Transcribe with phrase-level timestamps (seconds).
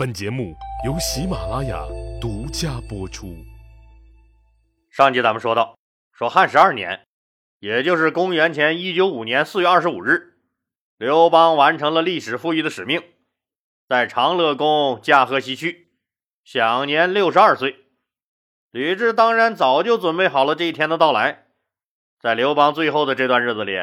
[0.00, 1.84] 本节目由喜马拉雅
[2.18, 3.36] 独家播出。
[4.90, 5.76] 上集咱们说到，
[6.10, 7.06] 说汉十二年，
[7.58, 10.38] 也就是公元前一九五年四月二十五日，
[10.96, 13.02] 刘邦完成了历史赋予的使命，
[13.86, 15.90] 在长乐宫驾鹤西去，
[16.44, 17.84] 享年六十二岁。
[18.70, 21.44] 吕雉当然早就准备好了这一天的到来。
[22.18, 23.76] 在刘邦最后的这段日子里，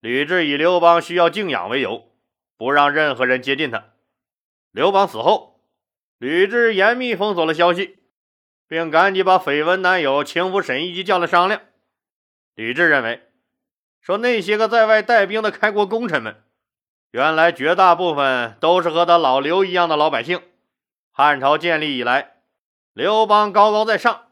[0.00, 2.08] 吕雉以刘邦需要静养为由，
[2.56, 3.90] 不让任何人接近他。
[4.74, 5.60] 刘邦死后，
[6.18, 8.00] 吕雉严密封锁了消息，
[8.66, 11.60] 并赶紧把绯闻男友情妇沈亦基叫来商量。
[12.56, 13.22] 吕雉认为，
[14.00, 16.42] 说那些个在外带兵的开国功臣们，
[17.12, 20.42] 原来绝大部分都是和他老刘一样的老百姓。
[21.12, 22.38] 汉朝建立以来，
[22.92, 24.22] 刘邦高高在上，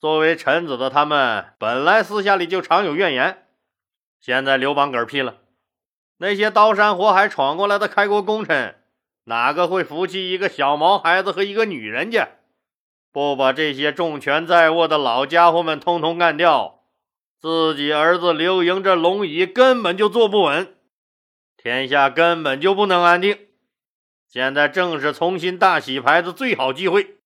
[0.00, 3.46] 作为臣子的他们本来私下里就常有怨言。
[4.18, 5.36] 现在刘邦嗝屁了，
[6.16, 8.80] 那些刀山火海闯过来的开国功臣，
[9.24, 12.28] 哪个会服气一个小毛孩子和一个女人家？
[13.10, 16.82] 不把这些重权在握的老家伙们通通干掉，
[17.40, 20.74] 自己儿子刘盈这龙椅根本就坐不稳，
[21.56, 23.38] 天下根本就不能安定。
[24.28, 27.18] 现在正是重新大洗牌的最好机会。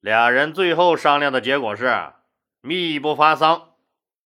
[0.00, 2.12] 俩人最后商量的结果是
[2.60, 3.70] 密不发丧，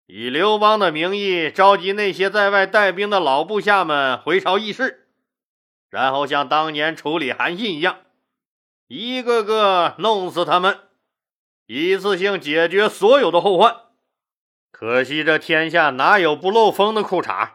[0.07, 5.00] 以刘邦的名义召集那些在外带兵的老部下们回朝议事，
[5.91, 7.97] 然后像当年处理韩信一样，
[8.87, 10.79] 一个个弄死他们，
[11.67, 13.75] 一次性解决所有的后患。
[14.71, 17.49] 可惜这天下哪有不漏风的裤衩？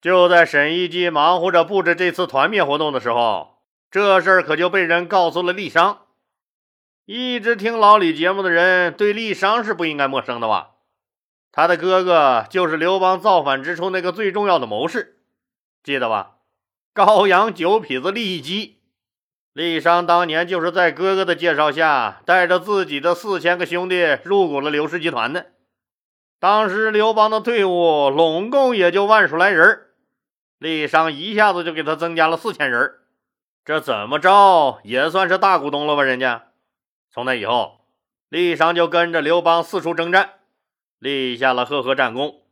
[0.00, 6.02] 就在沈亦基忙活着布置这次团灭活动的时候，这事儿可就被人告诉了丽商。
[7.06, 10.72] 一直听老李节目的人对丽商是不应该陌生的吧？
[11.50, 15.22] 他的哥哥就是刘邦造反之初那个最重要的谋士，
[15.82, 16.33] 记得吧？
[16.94, 18.78] 高阳九痞子郦基，
[19.52, 25.46] 利商当年就是在哥哥的介绍下，带着自己的四千个兄弟入股了刘氏集团的。
[26.38, 29.88] 当时刘邦的队伍拢共也就万数来人，
[30.58, 32.94] 利商一下子就给他增加了四千人，
[33.64, 36.04] 这怎么着也算是大股东了吧？
[36.04, 36.52] 人家。
[37.10, 37.80] 从那以后，
[38.28, 40.34] 利商就跟着刘邦四处征战，
[41.00, 42.42] 立下了赫赫战功，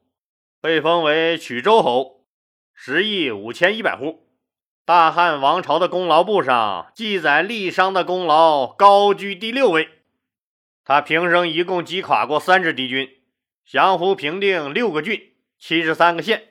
[0.60, 2.25] 被封为曲周侯，
[2.75, 4.19] 十亿五千一百户。
[4.92, 9.88] 大汉王朝的功劳簿上记载，郦商的功劳高居第六位。
[10.84, 13.08] 他平生一共击垮过三支敌军，
[13.64, 16.48] 降服平定六个郡、七十三个县，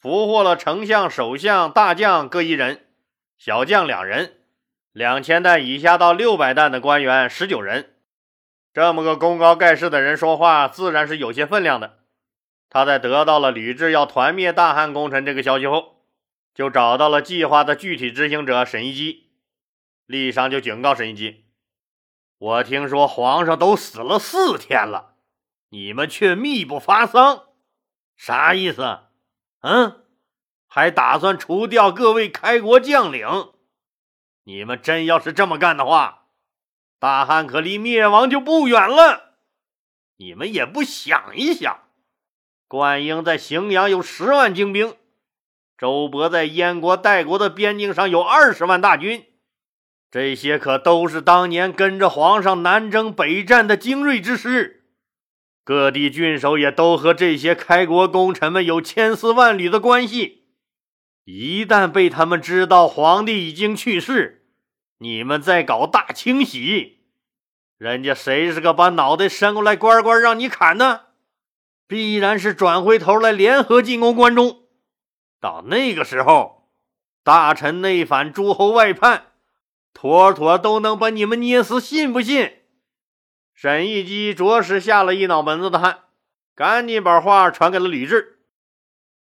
[0.00, 2.86] 俘获了丞相、首相、大将各一人，
[3.36, 4.38] 小将两人。
[4.92, 7.90] 两千担以下到六百担的官员十九人，
[8.72, 11.98] 这么个功高盖世的人说话，自然是有些分量的。
[12.70, 15.95] 他在得到了吕雉要团灭大汉功臣这个消息后，
[16.56, 19.30] 就找到了计划的具体执行者沈一基。
[20.06, 21.44] 郦商就警告沈一基
[22.38, 25.16] ：“我听说皇上都死了四天了，
[25.68, 27.48] 你们却密不发丧，
[28.16, 29.00] 啥意思？
[29.60, 30.06] 嗯，
[30.66, 33.52] 还打算除掉各位开国将领？”
[34.44, 36.28] 你们真要是这么干的话，
[36.98, 39.34] 大汉可离灭亡就不远了。
[40.16, 41.90] 你们也不想一想，
[42.66, 44.96] 灌婴在荥阳有十万精兵，
[45.78, 49.26] 周勃在燕国、代国的边境上有二十万大军，
[50.10, 54.84] 这些可都是当年跟着皇上南征北战的精锐之师。
[55.64, 60.44] 各地郡守也都和这些开国功臣们有千丝万缕的关系。
[61.24, 64.46] 一旦被他们知道皇帝已经去世，
[64.98, 67.00] 你们在搞大清洗，
[67.76, 71.00] 人家谁是个把脑袋伸过来乖乖让你砍呢？
[71.88, 74.65] 必然是转回头来联合进攻关中。
[75.40, 76.68] 到那个时候，
[77.22, 79.32] 大臣内反，诸侯外叛，
[79.92, 82.60] 妥妥都能把你们捏死，信不信？
[83.54, 86.00] 沈亦基着实吓了一脑门子的汗，
[86.54, 88.36] 赶紧把话传给了吕雉。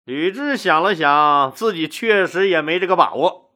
[0.05, 3.55] 吕雉想了想，自己确实也没这个把握。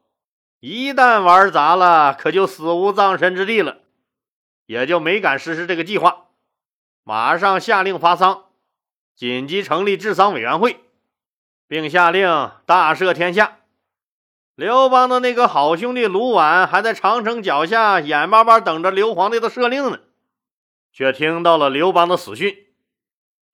[0.60, 3.78] 一旦玩砸了，可就死无葬身之地了，
[4.66, 6.28] 也就没敢实施这个计划。
[7.04, 8.46] 马上下令发丧，
[9.14, 10.81] 紧急成立治丧委员会，
[11.69, 13.59] 并下令大赦天下。
[14.56, 20.00] 刘邦的那个好兄弟卢绾还在长城脚下眼巴巴等着刘皇帝的赦令呢，
[20.93, 22.67] 却听到了刘邦的死讯。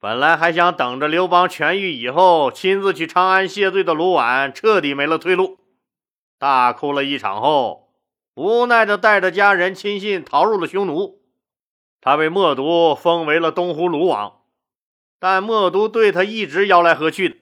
[0.00, 5.58] 本来还想等着刘邦痊愈以后亲自去长安谢罪的卢绾，彻底没了退路，
[6.38, 7.90] 大哭了一场后，
[8.34, 11.20] 无奈的带着家人亲信逃入了匈奴。
[12.00, 14.40] 他被冒毒封为了东胡卢王，
[15.18, 17.36] 但冒毒对他一直摇来喝去的，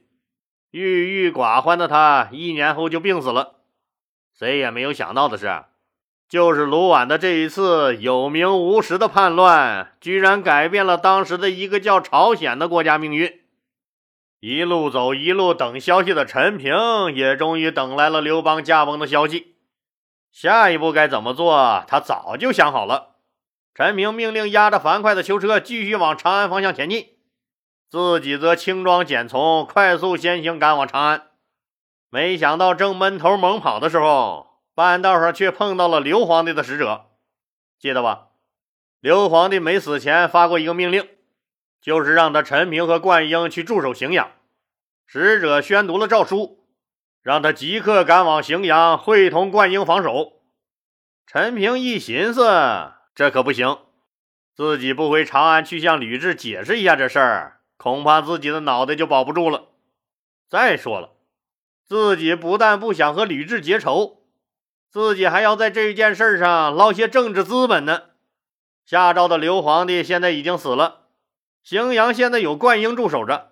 [0.73, 3.61] 郁郁寡欢的他一年后就病死了。
[4.37, 5.65] 谁也没有想到的是，
[6.29, 13.41] 就是卢绾的这一次有名无实的叛乱，居然改变了当时的一个叫朝鲜的国家命运。
[14.41, 16.75] 一路走一路等消息的陈平，
[17.15, 19.55] 也终于等来了刘邦驾崩的消息。
[20.33, 23.17] 下一步该怎么做，他早就想好了。
[23.75, 27.11] 陈平命令押着樊哙的囚车继续往长安方向前进，
[27.93, 31.27] 自己则轻装简从，快速先行赶往长安。
[32.09, 37.11] 没想到正闷头猛跑的时候，半道上却碰到了刘皇帝的使者。
[37.79, 38.29] 记得吧？
[39.01, 41.07] 刘皇帝没死前发过一个命令。
[41.83, 44.31] 就是让他陈平和灌婴去驻守荥阳。
[45.05, 46.65] 使者宣读了诏书，
[47.21, 50.41] 让他即刻赶往荥阳，会同灌婴防守。
[51.27, 53.77] 陈平一寻思，这可不行，
[54.55, 59.65] 自己不回长安去向吕雉解释一下这事儿，恐怕自己的脑袋就保不住了。
[60.49, 61.11] 再说了，
[61.85, 64.23] 自己不但不想和吕雉结仇，
[64.89, 68.03] 自己还要在这件事上捞些政治资本呢。
[68.87, 71.07] 下诏的刘皇帝现在已经死了。
[71.67, 73.51] 荥阳现在有灌婴驻守着，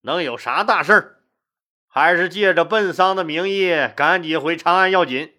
[0.00, 1.18] 能有啥大事儿？
[1.86, 5.34] 还是借着奔丧的名义赶紧回长安要紧。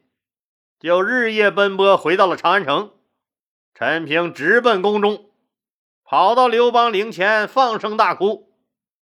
[0.79, 2.91] 就日夜奔波，回到了长安城。
[3.73, 5.28] 陈平直奔宫中，
[6.09, 8.51] 跑到刘邦陵前，放声大哭。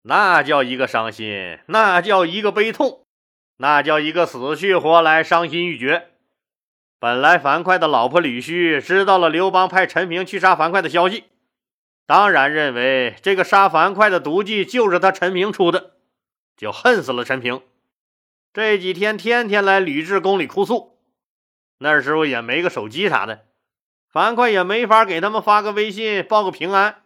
[0.03, 3.07] 那叫一个伤心，那叫一个悲痛，
[3.59, 6.09] 那叫一个死去活来，伤心欲绝。
[6.99, 11.27] 本来樊哙的老婆吕须知道了刘邦派陈平去杀樊哙的消息。
[12.09, 15.93] 当然认为这个杀樊哙的毒计就是他陈平出的，
[16.57, 17.63] 就恨死了陈平。
[18.53, 20.99] 这几天天天来吕雉宫里哭诉，
[21.79, 23.45] 那时候也没个手机啥的，
[24.13, 27.03] 樊哙也没法给他们发个微信报个平安。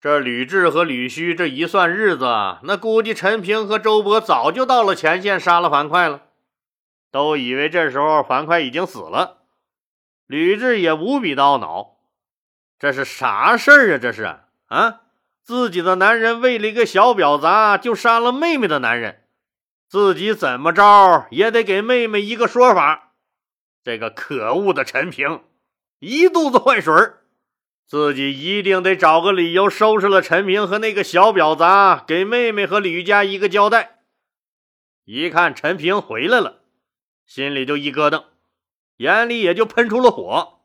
[0.00, 6.22] 这吕雉和吕须这一算日子，那估计陈平和周勃早就到了前线杀了樊哙了，
[7.10, 9.42] 都以为这时候樊哙已经死了。
[10.26, 11.98] 吕雉也无比的懊恼。
[12.78, 13.98] 这是啥事儿啊？
[13.98, 14.24] 这是
[14.66, 15.00] 啊，
[15.44, 19.22] 自己的男人为了一个小婊砸就杀了妹妹的男人，
[19.88, 23.12] 自己怎么着也得给妹妹一个说法。
[23.84, 25.42] 这个可恶的陈平，
[26.04, 26.92] 一肚子坏水，
[27.86, 34.00] 自己一定得找个理由收拾了陈平和那个小婊砸，给妹妹和吕家一个交代。
[35.04, 36.62] 一看陈平回来了，
[37.24, 38.24] 心里就一咯噔，
[38.96, 40.58] 眼里也就喷出了火。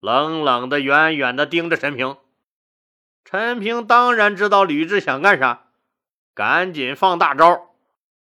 [0.00, 2.16] 冷冷的、远远的盯着陈平。
[3.24, 5.66] 陈平当然知道吕雉想干啥，
[6.34, 7.70] 赶紧放大招，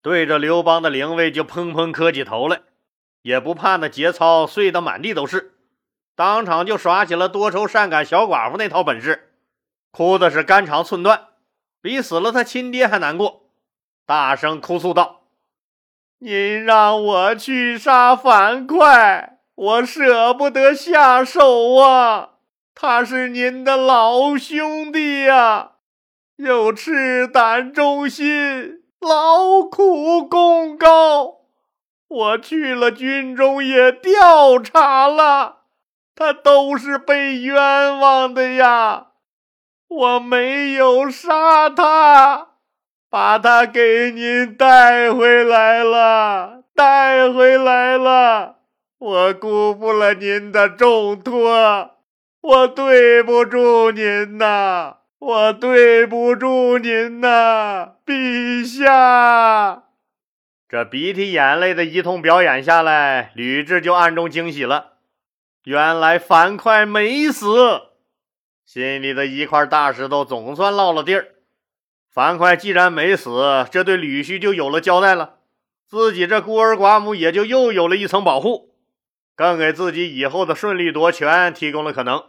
[0.02, 2.64] 对着刘邦的灵位就砰砰磕起头来，
[3.22, 5.54] 也不怕那节操碎得满地都是，
[6.20, 9.32] 当场就耍起了多愁善感小寡妇那套本事，
[9.90, 11.28] 哭的是肝肠寸断，
[11.82, 13.44] 比死了他亲爹还难过，
[14.06, 15.22] 大声哭诉道
[16.20, 22.32] ：“您让我去杀樊哙！”我舍不得下手啊！
[22.76, 25.76] 他是您的老兄弟呀，
[26.36, 31.46] 又赤胆忠心，劳苦功高。
[32.10, 35.59] 我去了军中也调查了，
[36.20, 39.08] 他都是被冤枉的呀。
[39.88, 42.50] 我没有杀他，
[43.10, 48.58] 把他给您带回来了，带回来了。
[48.98, 51.92] 我辜负了您的重托，
[52.42, 59.84] 我对不住您呐，我对不住您呐，陛下！
[60.68, 64.99] 这鼻涕眼泪的一通表演下来，吕雉就暗中惊喜了。
[65.64, 67.48] 原来樊哙没死，
[68.66, 71.36] 心里的一块大石头总算落了地儿。
[72.10, 75.40] 樊哙既然没死，这对吕须就有了交代了，
[75.88, 78.76] 自己这孤儿寡母也就又有了一层保护。
[79.36, 82.26] 更给自己以后的顺利夺权提供了可能。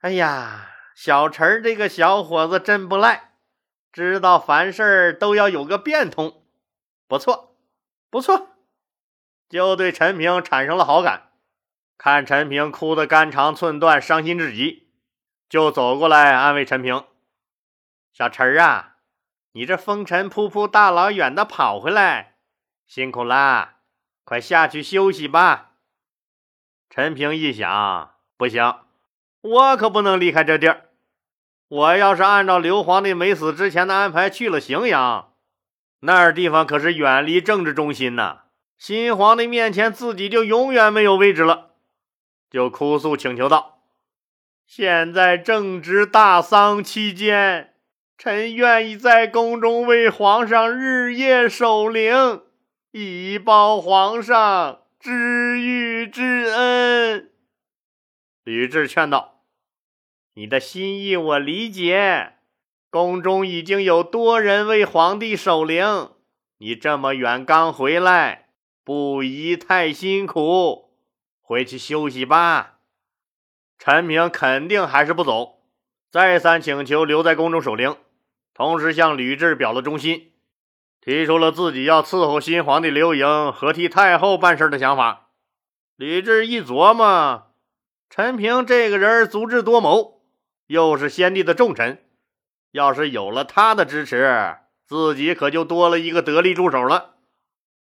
[0.00, 3.32] 哎呀，小陈这个小伙子真不赖，
[3.92, 6.42] 知道凡事都要有个变通，
[7.06, 7.56] 不错，
[8.08, 8.48] 不错，
[9.48, 11.25] 就对陈平产生了好感。
[11.98, 14.88] 看陈平哭得肝肠寸断，伤心至极，
[15.48, 17.04] 就走过来安慰陈平
[18.12, 18.96] ：“小陈儿啊，
[19.52, 22.36] 你这风尘仆仆大老远的跑回来，
[22.86, 23.76] 辛苦啦，
[24.24, 25.72] 快下去休息吧。”
[26.90, 28.76] 陈平一想，不行，
[29.40, 30.90] 我可不能离开这地儿。
[31.68, 35.32] 我要是按照刘皇帝没死之前的安排去了荥阳，
[36.00, 38.42] 那儿地方可是远离政治中心呐。
[38.78, 41.70] 新皇帝面前，自己就永远没有位置了。
[42.50, 43.82] 就哭诉请求道
[44.66, 47.74] ：“现在正值大丧期间，
[48.16, 52.42] 臣愿意在宫中为皇上日夜守灵，
[52.92, 57.30] 以报皇上。”知遇之恩。
[58.42, 59.44] 吕雉劝道
[60.34, 62.32] ：“你的心意我理解，
[62.90, 66.10] 宫中已经有多人为皇帝守灵，
[66.58, 68.48] 你这么远刚回来，
[68.82, 70.85] 不宜太辛苦，
[71.46, 72.80] 回去休息吧。”
[73.78, 75.60] 陈平肯定还是不走，
[76.10, 77.96] 再三请求留在宫中守灵，
[78.52, 80.32] 同时向吕雉表了忠心。
[81.00, 85.28] 提出了自己要伺候新皇帝刘盈和替太后办事的想法。
[85.94, 87.52] 吕雉一琢磨，
[88.10, 90.22] 陈平这个人足智多谋，
[90.66, 92.02] 又是先帝的重臣，
[92.72, 97.14] 要是有了他的支持，自己可就多了一个得力助手了。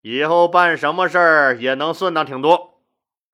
[0.03, 2.78] 以后办什么事儿也能顺当挺多，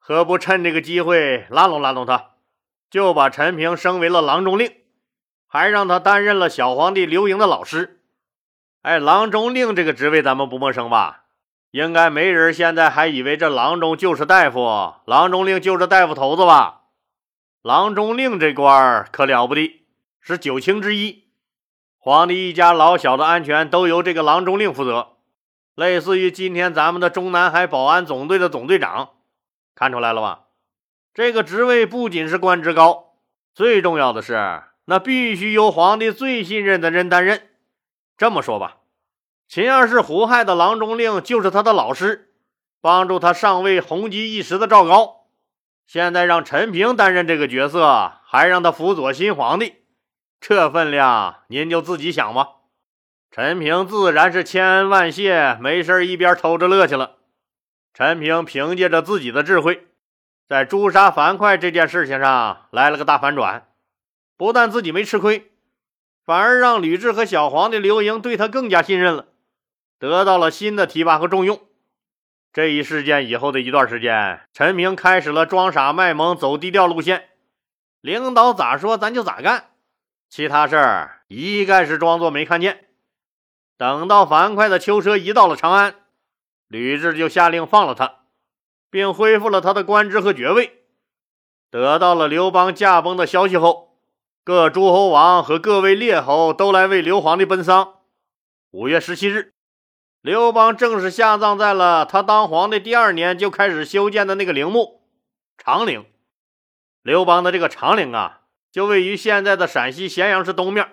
[0.06, 2.32] 何不趁这个机会拉拢拉拢他？
[2.90, 4.70] 就把陈平升为了郎中令，
[5.46, 8.02] 还让他担任了小皇帝刘盈的老师。
[8.82, 11.22] 哎，郎中令这个职位咱们不陌生吧？
[11.70, 16.82] 应该没人现在还以为这郎中就是大夫，郎中令就是大夫头子吧？
[17.62, 19.86] 郎中令这官儿可了不得，
[20.20, 21.24] 是九卿之一，
[21.96, 25.16] 皇帝一家老小的安全都由这个郎中令负责，
[25.74, 29.12] 类似于今天咱们的中南海保安总队的总队长。
[29.74, 30.40] 看出来了吧？
[31.12, 33.14] 这个职位不仅是官职高，
[33.54, 37.48] 最重要的是，那必须由皇帝最信任的人担任。
[38.16, 38.78] 这么说吧，
[39.48, 42.32] 秦二世胡亥的郎中令就是他的老师，
[42.80, 45.26] 帮助他上位红极一时的赵高。
[45.86, 49.74] 现在让陈平担任这个角色，还让他辅佐新皇帝，
[50.40, 52.48] 这分量您就自己想吧。
[53.30, 57.16] 陈平自然是千恩万谢，没事一边偷着乐去了。
[57.94, 59.86] 陈平凭借着自己的智慧，
[60.48, 63.68] 在诛杀樊哙这件事情上来了个大反转，
[64.36, 65.52] 不但自己没吃亏。
[66.24, 69.26] 反而让吕雉和小皇帝刘盈对他更加信任了，
[70.00, 71.60] 得到了新的提拔和重用。
[72.52, 77.28] 这一事件以后的一段时间，陈平开始了装傻卖萌、走低调路线，
[78.00, 79.70] 领导咋说咱就咋干，
[80.28, 82.86] 其他事儿一概是装作没看见。
[83.76, 85.94] 等到樊哙的囚车移到了长安，
[86.74, 88.22] 吕雉就下令放了他，
[88.90, 90.82] 并恢复了他的官职和爵位。
[91.70, 94.00] 得到了刘邦驾崩的消息后。
[94.42, 98.00] 各诸侯王和各位列侯都来为刘皇帝奔丧。
[98.72, 99.54] 五月十七日，
[100.20, 105.00] 刘邦正式下葬在了他当皇帝第二年就开始修建的那个陵墓
[105.56, 106.04] 长陵。
[107.02, 108.40] 刘邦的这个长陵啊，
[108.70, 110.90] 就位于现在的陕西咸阳市东面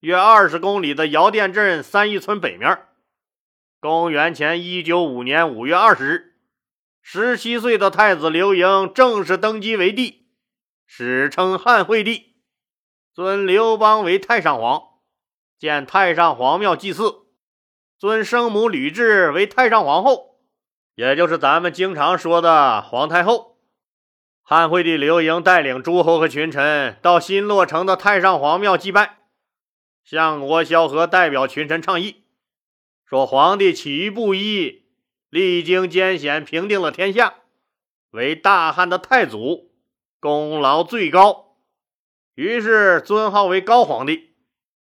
[0.00, 2.86] 约二十公里的姚店镇三义村北面。
[3.84, 6.32] 公元前一九五年五月二十日，
[7.02, 10.26] 十七岁的太子刘盈正式登基为帝，
[10.86, 12.38] 史称汉惠帝。
[13.12, 14.84] 尊刘邦为太上皇，
[15.58, 17.26] 建太上皇庙祭祀；
[17.98, 20.38] 尊生母吕雉为太上皇后，
[20.94, 23.58] 也就是咱们经常说的皇太后。
[24.40, 29.18] 汉惠帝刘盈带领诸侯和群臣到新落成的太上皇庙祭拜，
[30.02, 32.23] 相国萧何代表群臣倡议，
[33.04, 34.86] 说皇帝起于布衣，
[35.28, 37.34] 历经艰险，平定了天下，
[38.10, 39.70] 为大汉的太祖，
[40.18, 41.56] 功劳最高。
[42.34, 44.34] 于是尊号为高皇帝，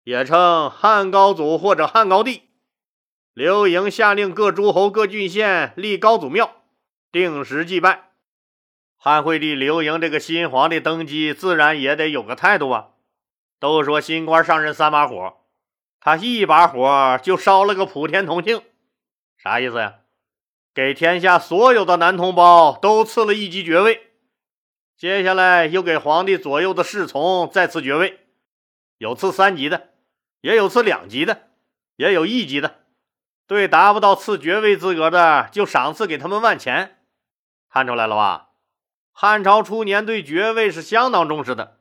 [0.04, 2.42] 也称汉高祖或者汉高帝。
[3.34, 6.62] 刘盈下令各诸侯、各郡县立高祖庙，
[7.10, 8.10] 定时祭拜。
[8.96, 12.90] 汉惠帝刘盈这个新皇帝登基，自然也得有个态度啊。
[13.58, 15.41] 都说新官上任三把火，
[16.04, 18.60] 他一把火就烧了个普天同庆，
[19.38, 20.00] 啥意思呀？
[20.74, 24.10] 给天下所有的男同胞都赐了一级爵位。
[24.96, 28.18] 接下来又给皇帝左右的侍从再赐爵位，
[28.98, 29.90] 有赐三级的，
[30.40, 31.50] 也有赐两级的，
[31.94, 32.80] 也有一级的。
[33.46, 36.98] 对达不到赐爵位资格的，就赏赐给他们万钱。
[37.70, 38.48] 看出来了吧？
[39.12, 41.78] 汉朝初年对爵位是相当重视的，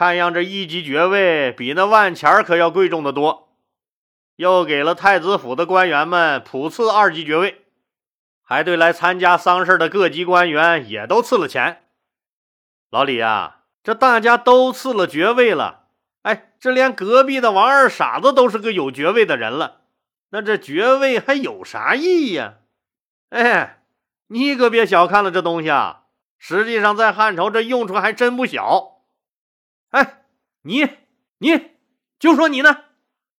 [0.00, 3.50] 看样这一级爵位比那万钱可要贵重的多。
[4.36, 7.66] 又给了太子府的官员们普赐二级爵位，
[8.42, 11.82] 还对来参加丧事的各级官员也都赐了钱。
[12.88, 15.88] 老李呀，这大家都赐了爵位了，
[16.22, 19.82] 哎，这连隔壁的王二傻子都是个有爵位的人了，
[20.30, 22.54] 那这爵位还有啥意义呀？
[23.28, 23.82] 哎，
[24.28, 26.04] 你可别小看了这东西啊，
[26.38, 28.99] 实际上在汉朝这用处还真不小。
[29.90, 30.24] 哎，
[30.62, 30.88] 你
[31.38, 31.72] 你
[32.18, 32.84] 就说你呢，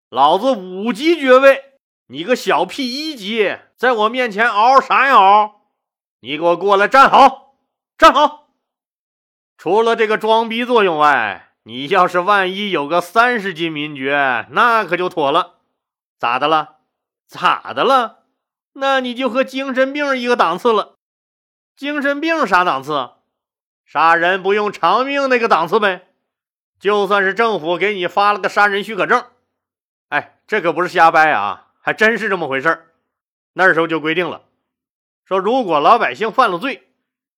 [0.08, 1.78] 老子五级爵位，
[2.08, 5.62] 你个小屁一级，在我面前嗷啥呀嗷？
[6.20, 7.54] 你给我过来站好，
[7.96, 8.50] 站好。
[9.56, 15.60] 除了这个装逼作用外，你要是万一有个三十级民爵，那可就妥了。
[16.18, 16.76] 咋的了？
[17.26, 18.24] 咋的了？
[18.74, 20.96] 那你就和精神病一个档次了。
[21.76, 23.12] 精神病啥档次？
[23.86, 26.11] 杀人不用偿命那个档次呗。
[26.82, 29.24] 就算是政府给你发了个杀人许可证，
[30.08, 32.86] 哎，这可不是瞎掰啊，还真是这么回事儿。
[33.52, 34.42] 那时候就规定了，
[35.24, 36.88] 说如果老百姓犯了罪，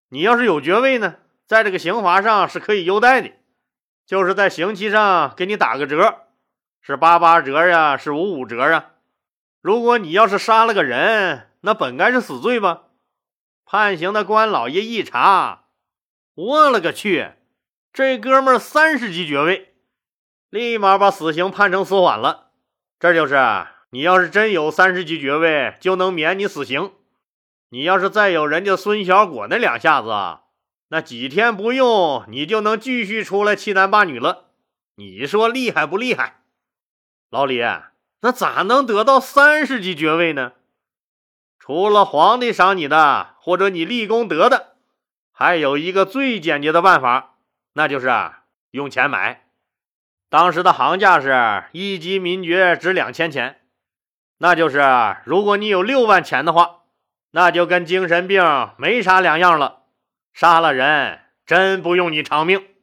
[0.08, 3.32] 你要是有爵位呢，在这个刑罚上是可以优待的，
[4.06, 6.22] 就是在刑期上给你打个折，
[6.80, 8.92] 是八八折呀，是五五折啊。
[9.60, 12.84] 如果你要是杀了个人，那本该是死罪吧？
[13.66, 15.64] 判刑的官老爷一查，
[16.34, 17.32] 我勒个去！
[17.94, 19.72] 这哥们儿三十级爵位，
[20.50, 22.48] 立马把死刑判成死缓了。
[22.98, 23.36] 这就是
[23.90, 26.90] 你要是真有三十级爵位，就能免你死刑。
[27.68, 30.08] 你要是再有人家孙小果那两下子，
[30.88, 34.46] 那几天不用，你就能继续出来欺男霸女了。
[34.96, 36.40] 你说厉害不厉害？
[37.30, 37.60] 老李，
[38.22, 40.54] 那咋能得到三十级爵位呢？
[41.60, 44.74] 除了皇帝赏你的，或者你立功得的，
[45.30, 47.30] 还有一个最简洁的办法。
[47.74, 49.42] 那就是啊用钱买，
[50.30, 53.60] 当时的行价是一级民爵值两千钱，
[54.38, 54.80] 那就是
[55.24, 56.82] 如果你有六万钱的话，
[57.32, 58.42] 那就跟精神病
[58.76, 59.82] 没啥两样了，
[60.32, 62.73] 杀了人真不用你偿命。